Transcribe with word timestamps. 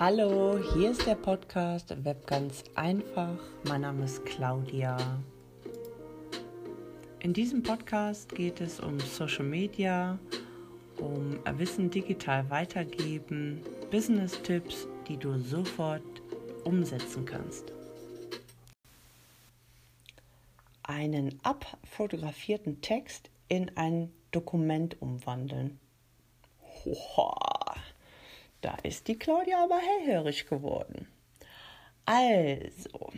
Hallo, 0.00 0.60
hier 0.74 0.92
ist 0.92 1.04
der 1.08 1.16
Podcast 1.16 2.04
Web 2.04 2.24
ganz 2.28 2.62
einfach. 2.76 3.36
Mein 3.64 3.80
Name 3.80 4.04
ist 4.04 4.24
Claudia. 4.24 4.96
In 7.18 7.32
diesem 7.32 7.64
Podcast 7.64 8.32
geht 8.32 8.60
es 8.60 8.78
um 8.78 9.00
Social 9.00 9.44
Media, 9.44 10.16
um 10.98 11.40
Wissen 11.58 11.90
digital 11.90 12.48
weitergeben, 12.48 13.60
Business-Tipps, 13.90 14.86
die 15.08 15.16
du 15.16 15.36
sofort 15.40 16.22
umsetzen 16.62 17.24
kannst. 17.24 17.72
Einen 20.84 21.40
abfotografierten 21.42 22.80
Text 22.82 23.30
in 23.48 23.76
ein 23.76 24.12
Dokument 24.30 25.02
umwandeln. 25.02 25.80
Hoha, 26.84 27.47
da 28.60 28.76
ist 28.82 29.08
die 29.08 29.18
Claudia 29.18 29.62
aber 29.62 29.78
hellhörig 29.78 30.46
geworden. 30.46 31.08
Also, 32.04 33.10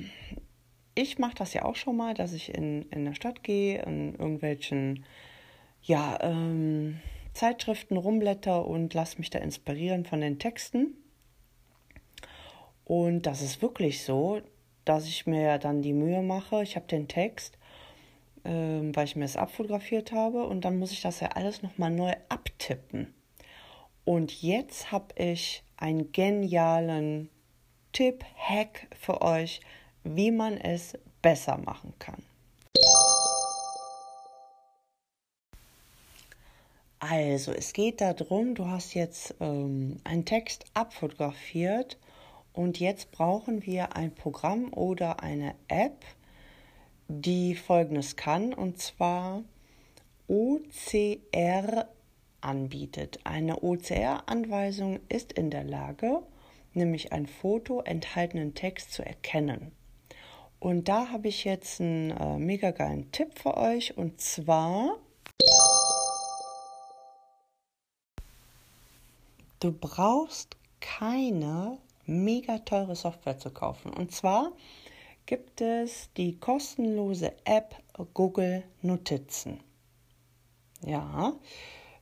ich 0.94 1.18
mache 1.18 1.36
das 1.36 1.54
ja 1.54 1.64
auch 1.64 1.76
schon 1.76 1.96
mal, 1.96 2.14
dass 2.14 2.32
ich 2.32 2.54
in, 2.54 2.82
in 2.90 3.04
der 3.04 3.14
Stadt 3.14 3.42
gehe, 3.42 3.82
in 3.82 4.14
irgendwelchen 4.14 5.04
ja, 5.82 6.18
ähm, 6.20 7.00
Zeitschriften 7.32 7.96
rumblätter 7.96 8.66
und 8.66 8.92
lasse 8.92 9.18
mich 9.18 9.30
da 9.30 9.38
inspirieren 9.38 10.04
von 10.04 10.20
den 10.20 10.38
Texten. 10.38 10.96
Und 12.84 13.22
das 13.22 13.40
ist 13.40 13.62
wirklich 13.62 14.02
so, 14.02 14.40
dass 14.84 15.06
ich 15.06 15.26
mir 15.26 15.58
dann 15.58 15.82
die 15.82 15.92
Mühe 15.92 16.22
mache, 16.22 16.62
ich 16.62 16.74
habe 16.74 16.86
den 16.86 17.06
Text, 17.06 17.56
ähm, 18.44 18.94
weil 18.96 19.04
ich 19.04 19.14
mir 19.14 19.22
das 19.22 19.36
abfotografiert 19.36 20.12
habe 20.12 20.44
und 20.46 20.64
dann 20.64 20.78
muss 20.78 20.92
ich 20.92 21.00
das 21.00 21.20
ja 21.20 21.28
alles 21.28 21.62
nochmal 21.62 21.90
neu 21.90 22.12
abtippen. 22.28 23.14
Und 24.04 24.42
jetzt 24.42 24.92
habe 24.92 25.14
ich 25.16 25.62
einen 25.76 26.12
genialen 26.12 27.28
Tipp, 27.92 28.24
Hack 28.36 28.86
für 28.98 29.22
euch, 29.22 29.60
wie 30.04 30.30
man 30.30 30.56
es 30.56 30.98
besser 31.22 31.58
machen 31.58 31.92
kann. 31.98 32.22
Also, 36.98 37.52
es 37.52 37.72
geht 37.72 38.00
darum, 38.00 38.54
du 38.54 38.66
hast 38.66 38.94
jetzt 38.94 39.34
ähm, 39.40 39.96
einen 40.04 40.26
Text 40.26 40.66
abfotografiert 40.74 41.98
und 42.52 42.78
jetzt 42.78 43.10
brauchen 43.10 43.64
wir 43.64 43.96
ein 43.96 44.14
Programm 44.14 44.72
oder 44.74 45.22
eine 45.22 45.54
App, 45.68 46.04
die 47.08 47.54
folgendes 47.54 48.16
kann, 48.16 48.52
und 48.52 48.78
zwar 48.78 49.42
OCR 50.28 51.88
anbietet. 52.40 53.20
Eine 53.24 53.62
OCR-Anweisung 53.62 55.00
ist 55.08 55.32
in 55.32 55.50
der 55.50 55.64
Lage, 55.64 56.22
nämlich 56.74 57.12
ein 57.12 57.26
Foto 57.26 57.80
enthaltenen 57.80 58.54
Text 58.54 58.92
zu 58.92 59.04
erkennen. 59.04 59.72
Und 60.58 60.88
da 60.88 61.08
habe 61.08 61.28
ich 61.28 61.44
jetzt 61.44 61.80
einen 61.80 62.10
äh, 62.10 62.38
mega 62.38 62.70
geilen 62.70 63.10
Tipp 63.12 63.38
für 63.38 63.56
euch 63.56 63.96
und 63.96 64.20
zwar 64.20 64.98
du 69.60 69.72
brauchst 69.72 70.56
keine 70.80 71.78
mega 72.06 72.58
teure 72.58 72.96
Software 72.96 73.38
zu 73.38 73.50
kaufen. 73.50 73.92
Und 73.92 74.12
zwar 74.12 74.52
gibt 75.26 75.60
es 75.60 76.10
die 76.16 76.38
kostenlose 76.38 77.32
App 77.44 77.76
Google 78.14 78.64
Notizen. 78.82 79.60
Ja, 80.84 81.34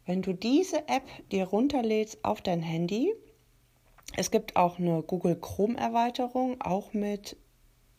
wenn 0.09 0.23
du 0.23 0.33
diese 0.33 0.89
App 0.89 1.07
dir 1.31 1.45
runterlädst 1.45 2.25
auf 2.25 2.41
dein 2.41 2.63
Handy, 2.63 3.13
es 4.17 4.31
gibt 4.31 4.57
auch 4.57 4.79
eine 4.79 5.03
Google 5.03 5.37
Chrome 5.37 5.77
Erweiterung, 5.77 6.59
auch 6.63 6.95
mit 6.95 7.37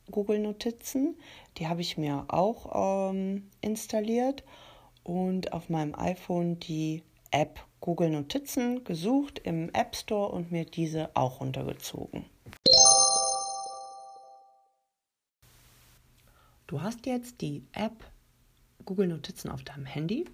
Google 0.09 0.39
Notizen. 0.39 1.19
Die 1.58 1.67
habe 1.67 1.81
ich 1.81 1.99
mir 1.99 2.25
auch 2.30 3.11
ähm, 3.11 3.52
installiert 3.61 4.43
und 5.03 5.53
auf 5.53 5.69
meinem 5.69 5.93
iPhone 5.93 6.59
die 6.59 7.03
App 7.30 7.64
Google 7.80 8.09
Notizen 8.09 8.83
gesucht 8.83 9.37
im 9.43 9.69
App 9.73 9.95
Store 9.95 10.31
und 10.31 10.52
mir 10.52 10.65
diese 10.65 11.15
auch 11.15 11.42
runtergezogen. 11.42 12.25
Du 16.65 16.81
hast 16.81 17.05
jetzt 17.05 17.42
die 17.42 17.61
App 17.73 18.03
Google 18.83 19.09
Notizen 19.09 19.52
auf 19.52 19.64
deinem 19.64 19.86
Handy 19.86 20.25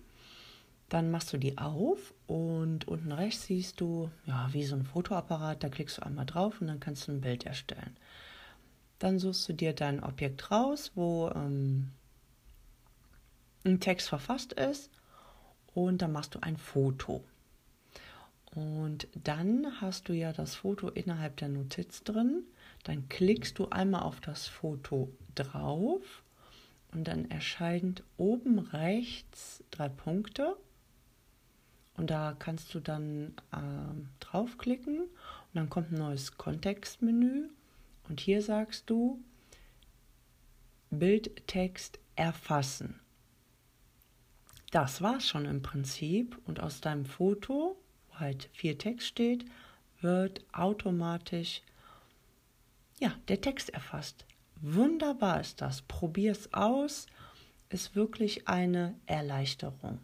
dann 0.89 1.09
machst 1.09 1.33
du 1.33 1.37
die 1.37 1.57
auf 1.57 2.13
und 2.27 2.87
unten 2.87 3.11
rechts 3.11 3.45
siehst 3.45 3.81
du, 3.81 4.11
ja, 4.25 4.49
wie 4.51 4.63
so 4.63 4.75
ein 4.75 4.85
Fotoapparat, 4.85 5.63
da 5.63 5.69
klickst 5.69 5.97
du 5.97 6.03
einmal 6.03 6.25
drauf 6.25 6.61
und 6.61 6.67
dann 6.67 6.79
kannst 6.79 7.07
du 7.07 7.11
ein 7.11 7.21
Bild 7.21 7.45
erstellen. 7.45 7.97
Dann 8.99 9.19
suchst 9.19 9.49
du 9.49 9.53
dir 9.53 9.73
dein 9.73 10.03
Objekt 10.03 10.51
raus, 10.51 10.91
wo 10.95 11.29
ähm, 11.35 11.91
ein 13.65 13.79
Text 13.79 14.09
verfasst 14.09 14.53
ist 14.53 14.91
und 15.73 16.01
dann 16.01 16.11
machst 16.11 16.35
du 16.35 16.39
ein 16.41 16.57
Foto. 16.57 17.23
Und 18.53 19.07
dann 19.21 19.81
hast 19.81 20.07
du 20.07 20.13
ja 20.13 20.31
das 20.31 20.55
Foto 20.55 20.87
innerhalb 20.87 21.35
der 21.37 21.49
Notiz 21.49 22.03
drin. 22.03 22.43
Dann 22.83 23.09
klickst 23.09 23.59
du 23.59 23.69
einmal 23.69 24.03
auf 24.03 24.21
das 24.21 24.47
Foto 24.47 25.11
drauf 25.33 26.23
und 26.93 27.05
dann 27.05 27.29
erscheint 27.29 28.03
oben 28.15 28.59
rechts 28.59 29.63
drei 29.71 29.89
Punkte 29.89 30.55
und 31.97 32.09
da 32.09 32.35
kannst 32.37 32.73
du 32.73 32.79
dann 32.79 33.33
äh, 33.51 33.59
draufklicken 34.19 34.99
und 34.99 35.09
dann 35.53 35.69
kommt 35.69 35.91
ein 35.91 35.97
neues 35.99 36.37
Kontextmenü. 36.37 37.49
Und 38.09 38.19
hier 38.19 38.41
sagst 38.41 38.89
du 38.89 39.19
Bildtext 40.91 41.99
erfassen. 42.15 42.99
Das 44.71 45.01
war's 45.01 45.27
schon 45.27 45.45
im 45.45 45.61
Prinzip. 45.61 46.37
Und 46.45 46.59
aus 46.59 46.81
deinem 46.81 47.05
Foto, 47.05 47.77
wo 48.09 48.19
halt 48.19 48.49
viel 48.53 48.77
Text 48.77 49.07
steht, 49.07 49.45
wird 50.01 50.43
automatisch 50.53 51.61
ja, 52.99 53.13
der 53.27 53.41
Text 53.41 53.69
erfasst. 53.71 54.25
Wunderbar 54.61 55.41
ist 55.41 55.61
das. 55.61 55.81
Probier's 55.81 56.53
aus. 56.53 57.07
Ist 57.69 57.95
wirklich 57.95 58.47
eine 58.47 58.95
Erleichterung. 59.05 59.99